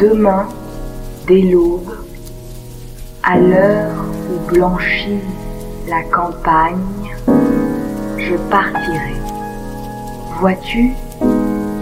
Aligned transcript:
Demain, 0.00 0.48
dès 1.26 1.42
l'aube, 1.42 1.94
à 3.22 3.38
l'heure 3.38 4.02
où 4.30 4.50
blanchit 4.50 5.20
la 5.90 6.02
campagne, 6.04 6.78
je 8.16 8.34
partirai. 8.48 9.16
Vois-tu, 10.40 10.94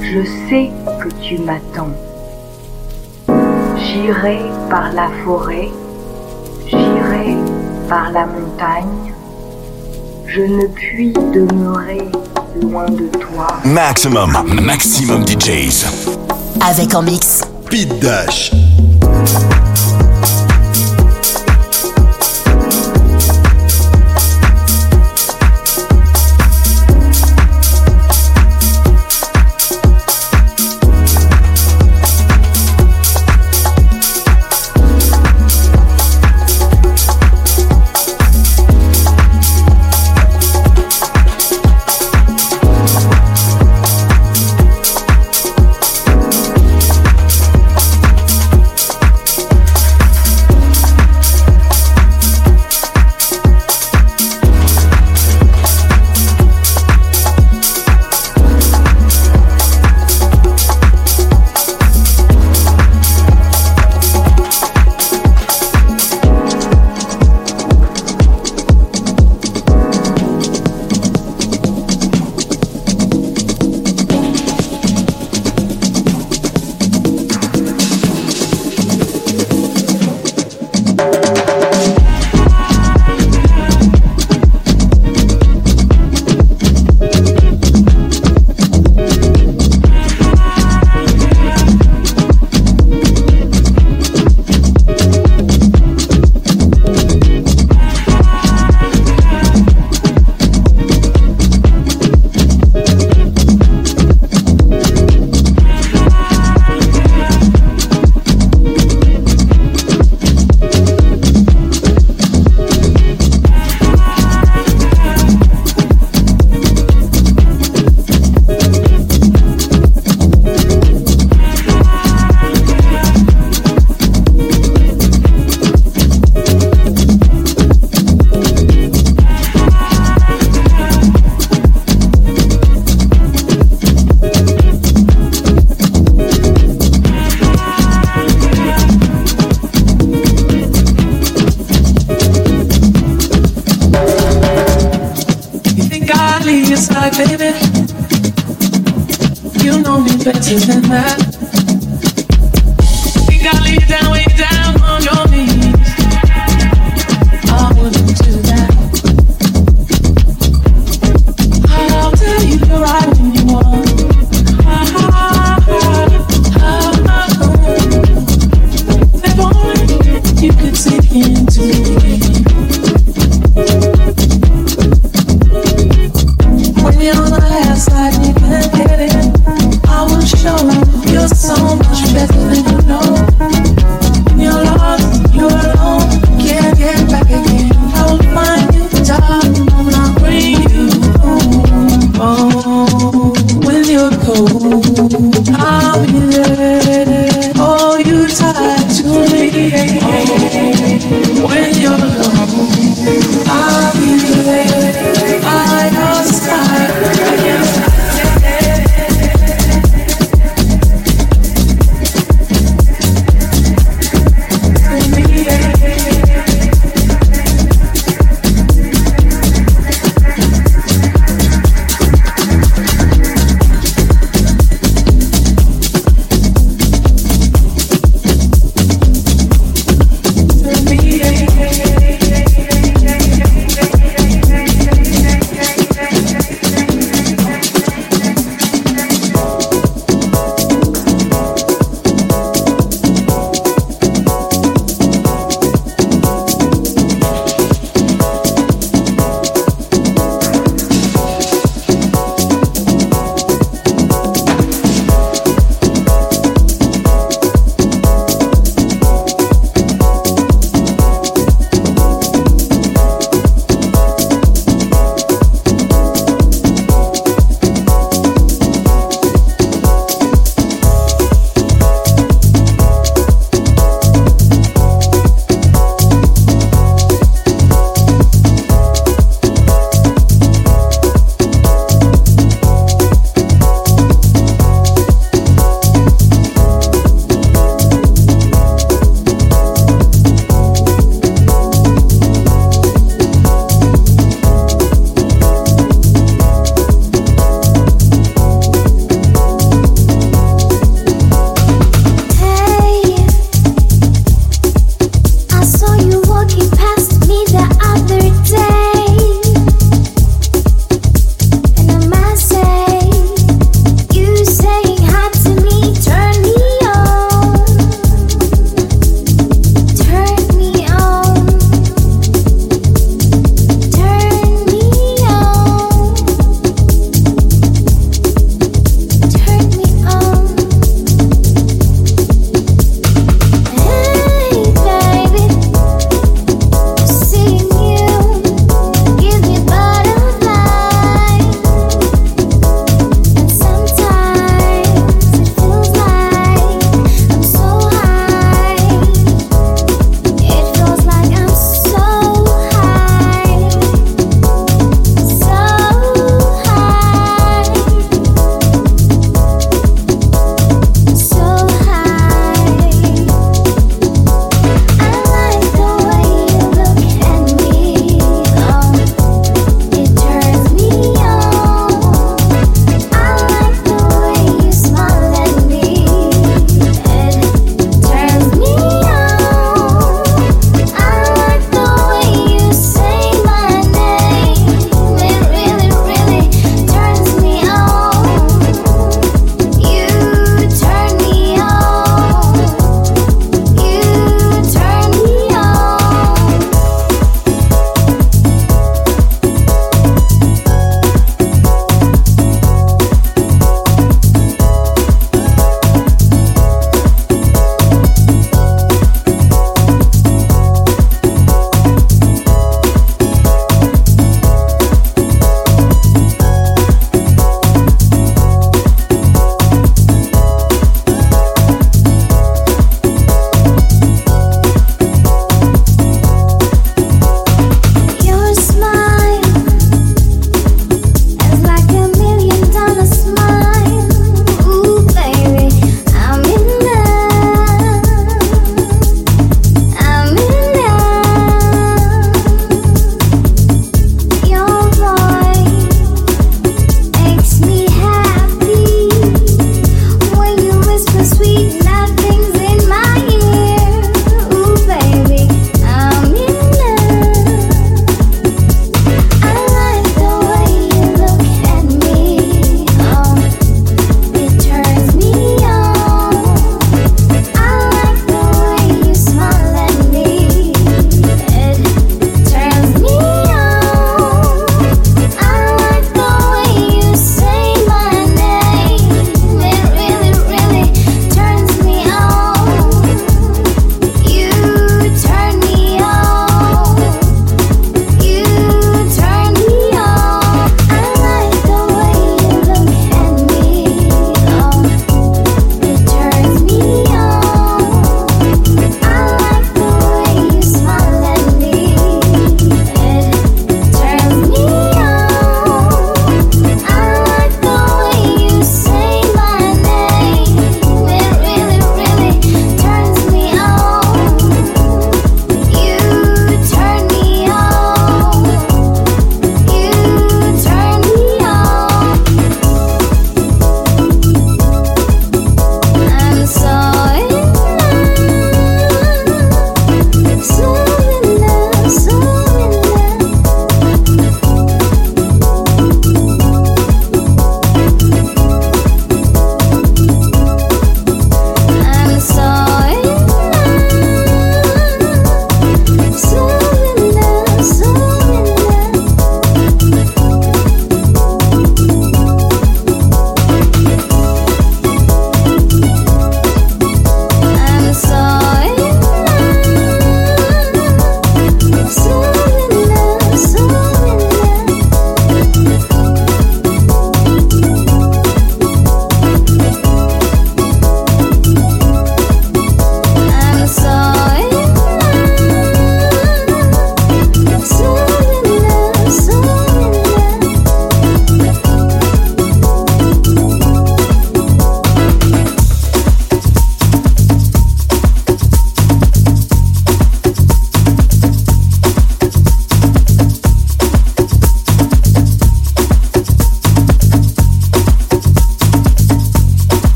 je 0.00 0.24
sais 0.48 0.70
que 1.02 1.08
tu 1.22 1.38
m'attends. 1.38 1.90
J'irai 3.76 4.42
par 4.70 4.92
la 4.92 5.08
forêt, 5.24 5.70
j'irai 6.68 7.36
par 7.88 8.12
la 8.12 8.26
montagne, 8.26 9.12
je 10.28 10.42
ne 10.42 10.66
puis 10.68 11.12
demeurer 11.12 12.08
loin 12.62 12.86
de 12.86 13.08
toi. 13.18 13.48
Maximum, 13.64 14.36
maximum 14.62 15.26
DJs. 15.26 15.84
Avec 16.60 16.94
en 16.94 17.02
mix. 17.02 17.40
Pete 17.70 18.00
Dash. 18.00 18.50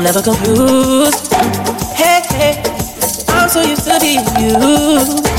I'm 0.00 0.04
never 0.04 0.22
confused. 0.22 1.30
Hey, 1.94 2.22
hey, 2.30 2.62
I'm 3.28 3.50
so 3.50 3.60
used 3.60 3.84
to 3.84 3.98
being 4.00 4.24
used. 4.40 5.29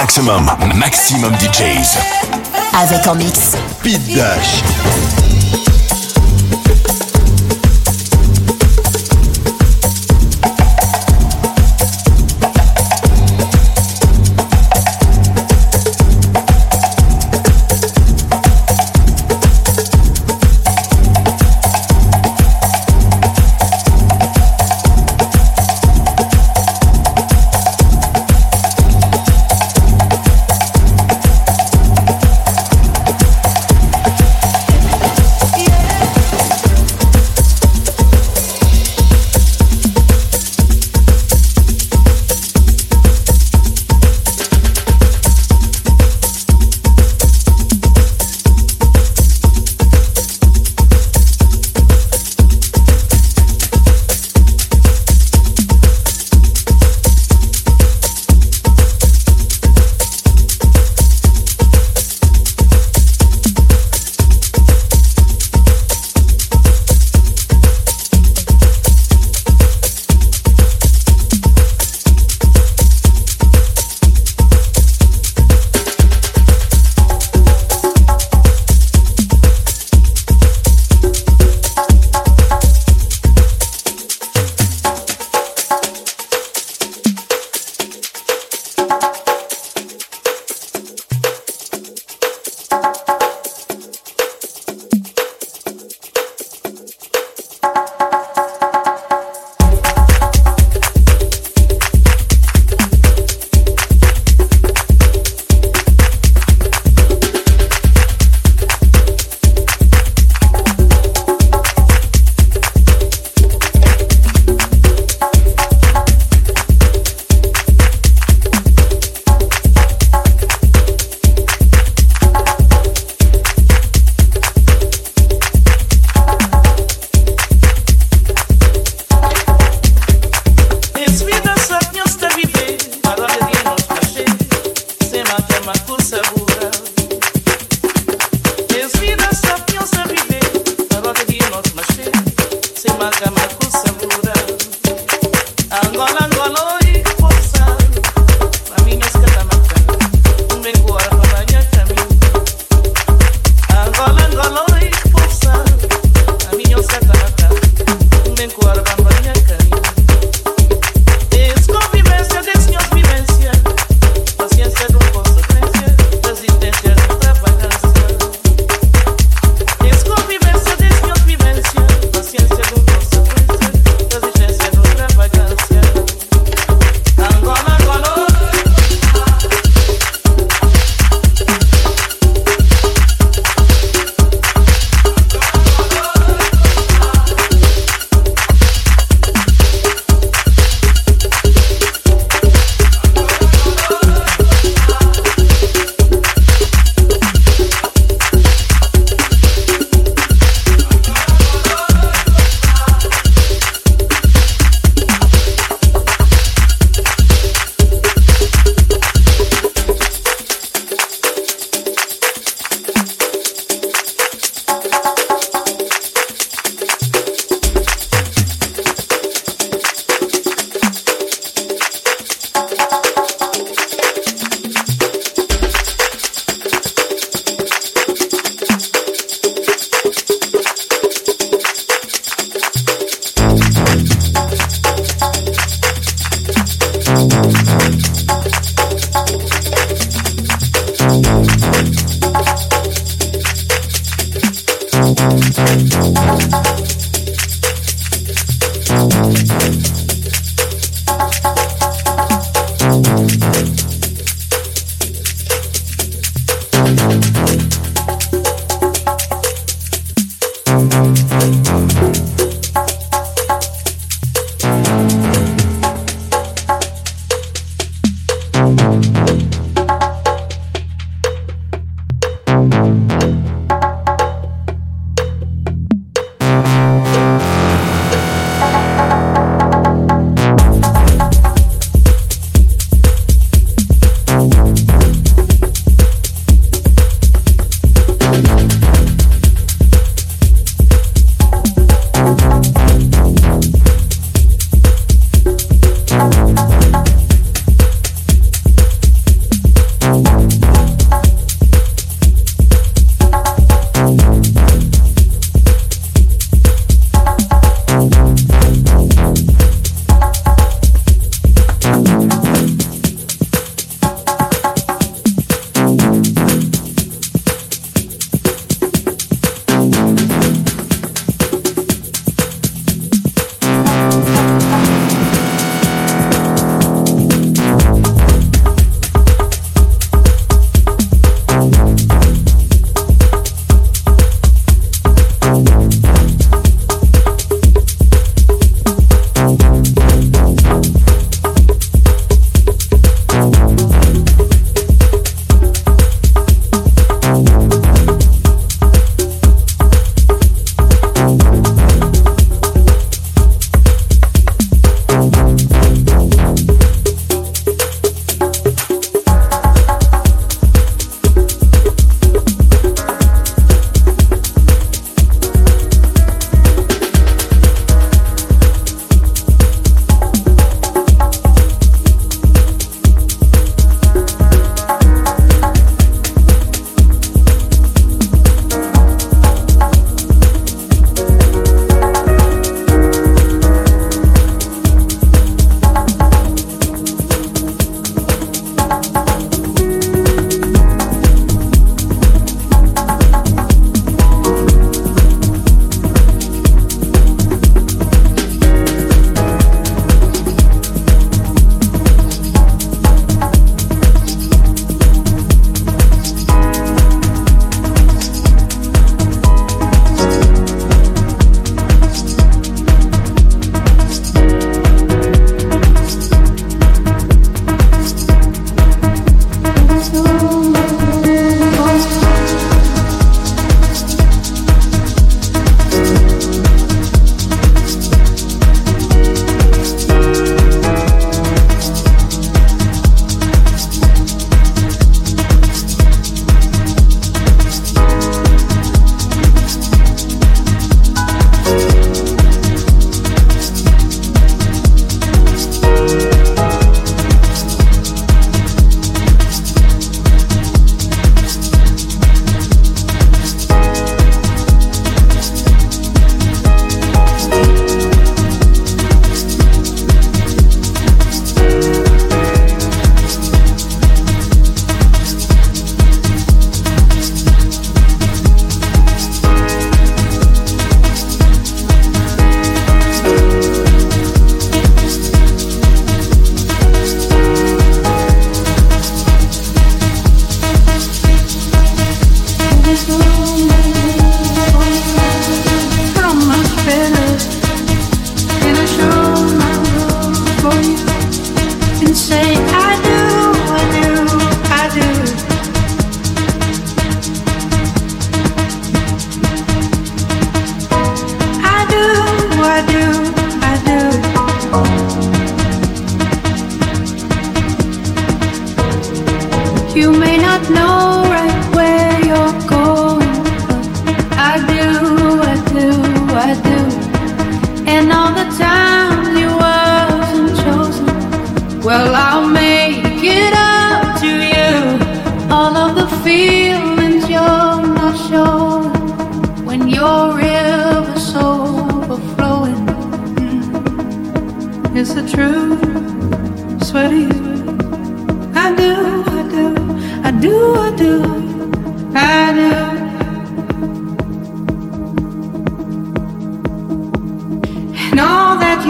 Maximum, 0.00 0.46
maximum 0.76 1.34
DJs. 1.38 1.98
Avec 2.72 3.04
en 3.08 3.16
mix. 3.16 3.56
Pete 3.82 4.14
Dash. 4.14 4.62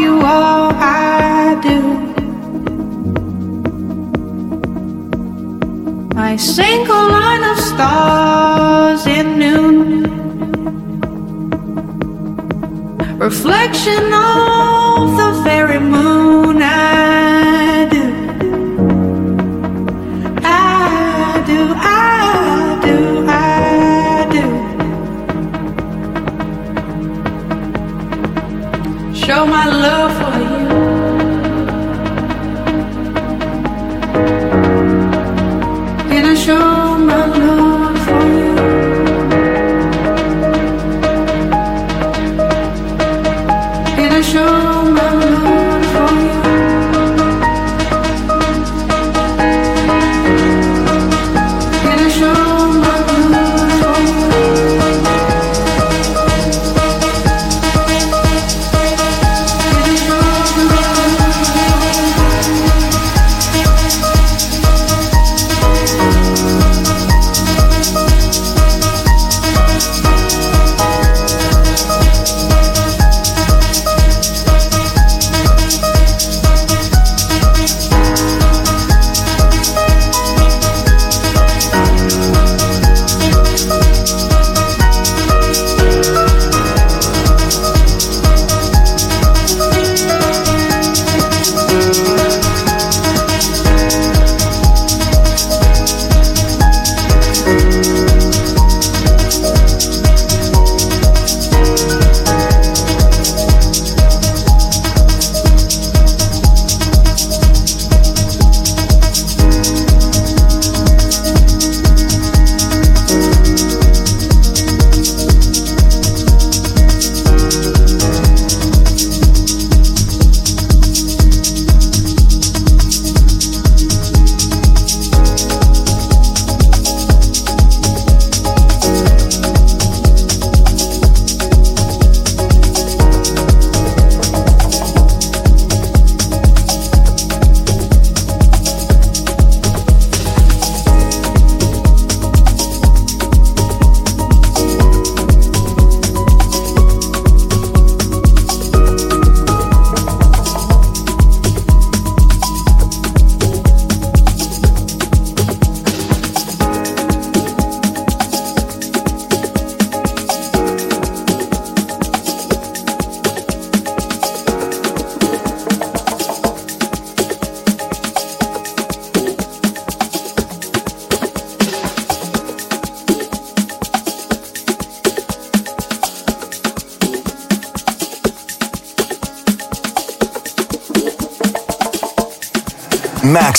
You 0.00 0.20
all 0.20 0.70
I 0.74 1.58
do. 1.68 1.80
My 6.14 6.36
single 6.36 7.08
line 7.16 7.44
of 7.44 7.58
stars 7.58 9.06
in 9.06 9.38
noon. 9.38 10.02
Reflection 13.18 14.04
of 14.12 15.16
the 15.20 15.30
very 15.44 15.80
moon. 15.80 16.62
I 16.62 17.07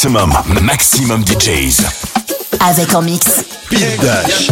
Maximum, 0.02 0.32
maximum 0.62 1.24
DJs. 1.26 1.84
Avec 2.62 2.96
en 2.96 3.02
mix. 3.02 3.44
Pete 3.70 4.00
Dash. 4.00 4.50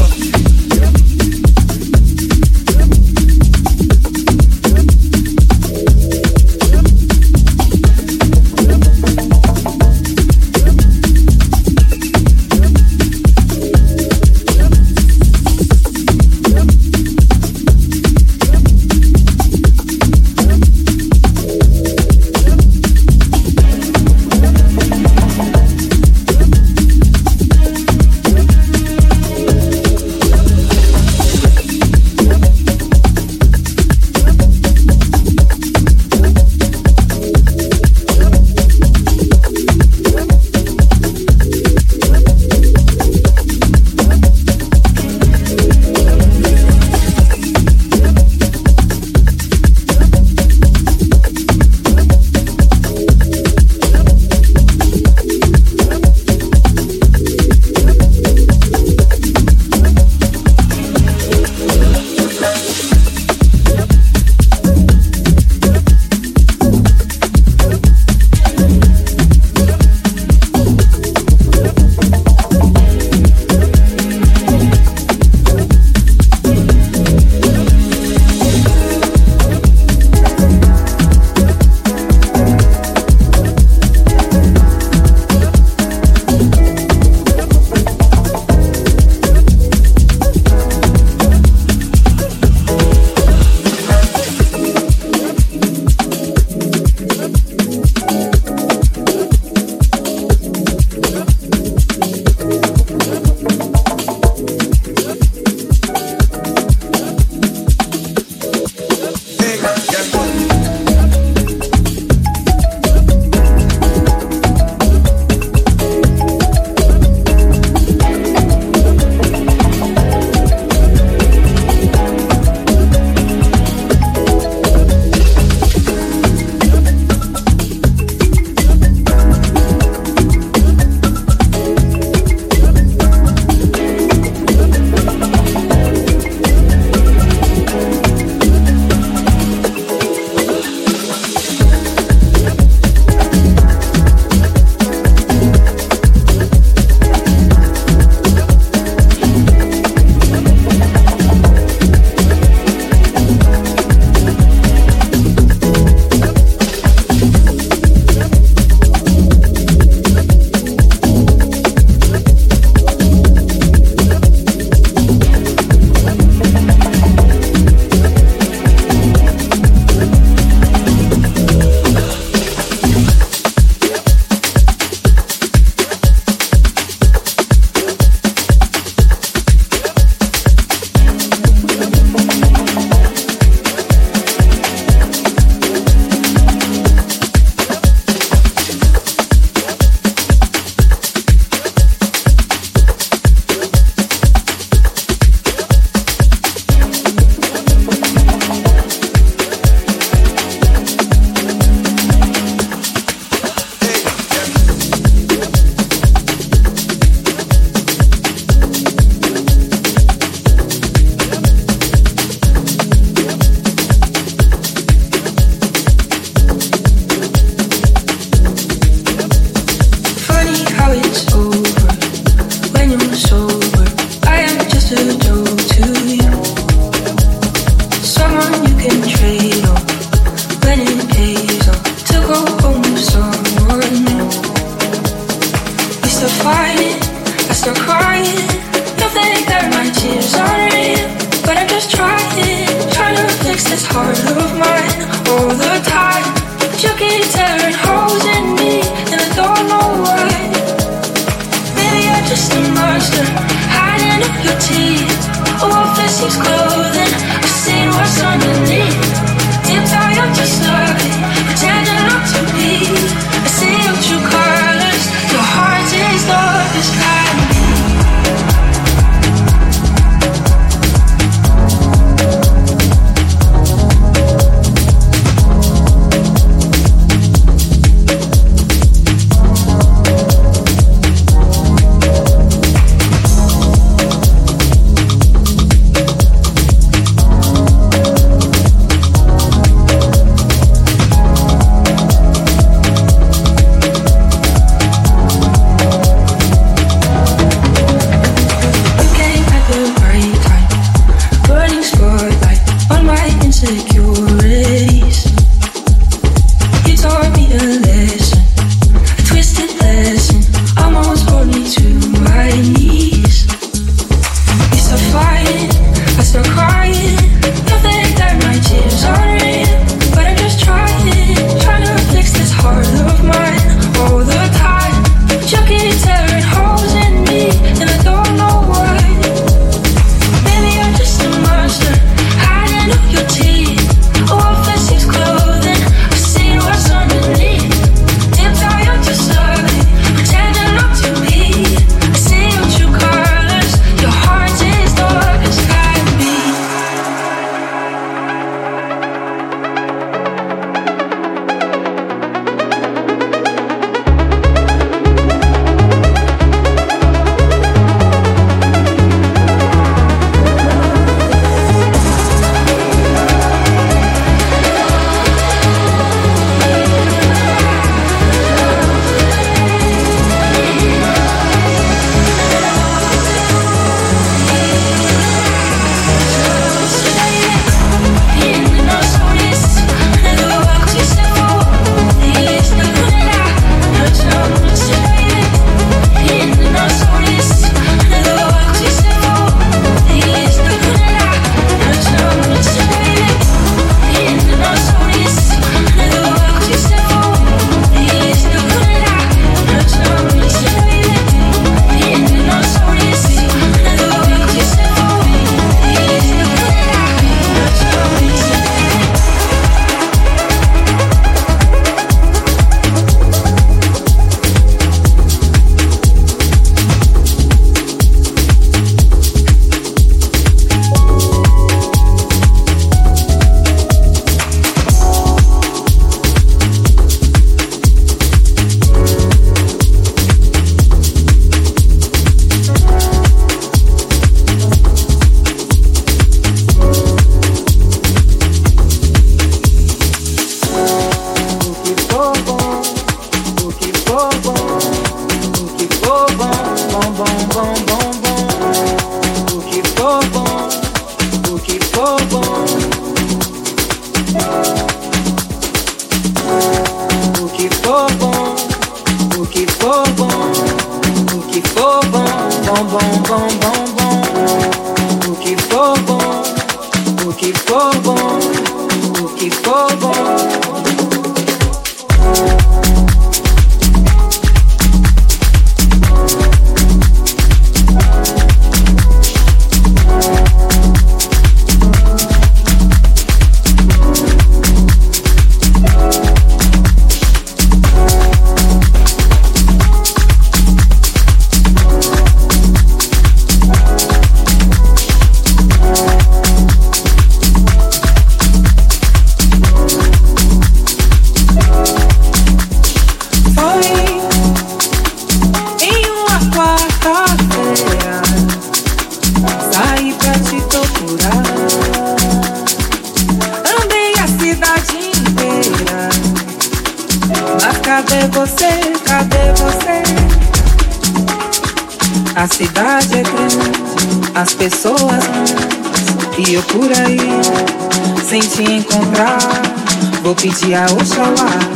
ya 530.68 530.86
usawa 531.02 531.67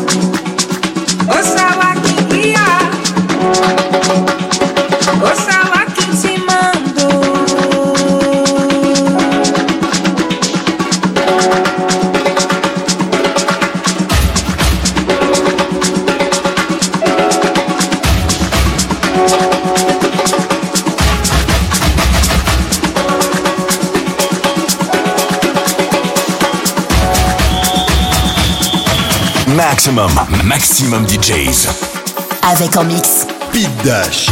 Maximum, 29.82 30.12
maximum 30.44 31.08
DJs. 31.08 31.68
Avec 32.44 32.78
en 32.78 32.84
mix. 32.84 33.26
Pete 33.52 33.76
Dash. 33.84 34.30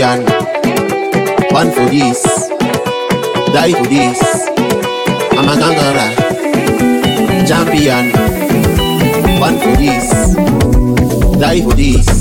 Born 0.00 1.70
for 1.72 1.90
this, 1.90 2.22
die 3.52 3.72
for 3.72 3.86
this. 3.86 4.48
I'm 5.36 5.46
a 5.46 5.54
conqueror. 5.60 6.10
Champion, 7.46 8.10
One 9.38 9.58
for 9.58 9.76
this, 9.76 10.34
die 11.38 11.60
for 11.60 11.74
this. 11.74 12.19